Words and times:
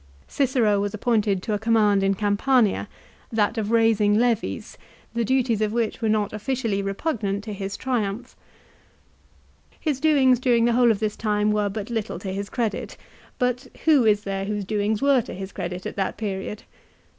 Cicero 0.27 0.79
was 0.79 0.95
appointed 0.95 1.43
to 1.43 1.53
a 1.53 1.59
command 1.59 2.01
in 2.01 2.15
Campania, 2.15 2.89
that 3.31 3.59
of 3.59 3.69
raising 3.69 4.17
levies, 4.17 4.75
the 5.13 5.23
duties 5.23 5.61
of 5.61 5.73
which 5.73 6.01
were 6.01 6.09
not 6.09 6.33
officially 6.33 6.81
repugnant 6.81 7.43
to 7.43 7.53
his 7.53 7.77
Triumph. 7.77 8.35
His 9.79 9.99
doings 9.99 10.39
during 10.39 10.65
the 10.65 10.73
whole 10.73 10.89
of 10.89 10.99
this 11.01 11.15
time 11.15 11.51
were 11.51 11.69
but 11.69 11.91
little 11.91 12.17
to 12.17 12.33
his 12.33 12.49
credit; 12.49 12.97
but 13.37 13.67
who 13.85 14.03
is 14.03 14.23
there 14.23 14.45
whose 14.45 14.65
doings 14.65 15.03
were 15.03 15.21
to 15.21 15.35
his 15.35 15.51
credit 15.51 15.85
at 15.85 15.97
that 15.97 16.17
period 16.17 16.63